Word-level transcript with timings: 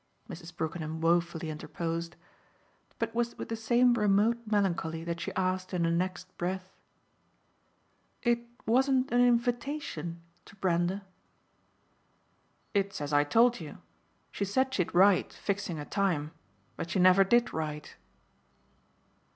Mrs. 0.27 0.55
Brookenham 0.57 0.99
woefully 0.99 1.51
interposed. 1.51 2.15
But 2.97 3.09
it 3.09 3.13
was 3.15 3.37
with 3.37 3.49
the 3.49 3.55
same 3.55 3.93
remote 3.93 4.39
melancholy 4.47 5.03
that 5.03 5.19
she 5.21 5.31
asked 5.35 5.75
in 5.75 5.83
the 5.83 5.91
next 5.91 6.35
breath: 6.39 6.71
"It 8.23 8.39
wasn't 8.65 9.11
an 9.11 9.21
INVITATION 9.21 10.19
to 10.45 10.55
Brander?" 10.55 11.03
"It's 12.73 12.99
as 12.99 13.13
I 13.13 13.23
told 13.23 13.59
you. 13.59 13.77
She 14.31 14.43
said 14.43 14.73
she'd 14.73 14.95
write, 14.95 15.33
fixing 15.33 15.77
a 15.77 15.85
time; 15.85 16.31
but 16.77 16.89
she 16.89 16.97
never 16.97 17.23
did 17.23 17.53
write." 17.53 17.97